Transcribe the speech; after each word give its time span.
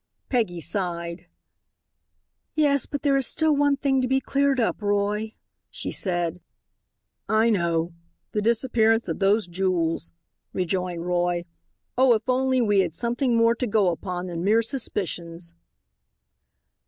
Peggy 0.29 0.59
sighed. 0.59 1.27
"Yes, 2.55 2.87
but 2.87 3.03
there 3.03 3.15
is 3.17 3.27
still 3.27 3.55
one 3.55 3.77
thing 3.77 4.01
to 4.01 4.07
be 4.07 4.19
cleared 4.19 4.59
up, 4.59 4.81
Roy," 4.81 5.35
she 5.69 5.91
said. 5.91 6.41
"I 7.29 7.51
know 7.51 7.93
the 8.31 8.41
disappearance 8.41 9.07
of 9.07 9.19
those 9.19 9.45
jewels," 9.45 10.11
rejoined 10.53 11.05
Roy. 11.05 11.45
"Oh, 11.99 12.15
if 12.15 12.27
only 12.27 12.61
we 12.61 12.79
had 12.79 12.95
something 12.95 13.35
more 13.37 13.53
to 13.53 13.67
go 13.67 13.89
upon 13.91 14.25
than 14.25 14.43
mere 14.43 14.63
suspicions." 14.63 15.53